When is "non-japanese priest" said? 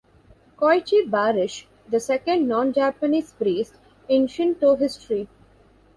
2.47-3.75